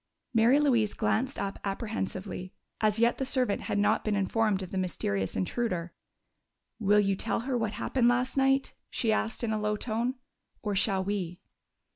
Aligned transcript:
Mary 0.33 0.59
Louise 0.59 0.95
glanced 0.95 1.37
up 1.37 1.59
apprehensively. 1.63 2.55
As 2.79 2.97
yet 2.97 3.19
the 3.19 3.23
servant 3.23 3.61
had 3.61 3.77
not 3.77 4.03
been 4.03 4.15
informed 4.15 4.63
of 4.63 4.71
the 4.71 4.77
mysterious 4.79 5.35
intruder. 5.35 5.93
"Will 6.79 6.99
you 6.99 7.15
tell 7.15 7.41
her 7.41 7.55
what 7.55 7.73
happened 7.73 8.07
last 8.07 8.35
night?" 8.35 8.73
she 8.89 9.11
asked, 9.13 9.43
in 9.43 9.53
a 9.53 9.61
low 9.61 9.75
tone. 9.77 10.15
"Or 10.63 10.73
shall 10.73 11.03
we?" 11.03 11.39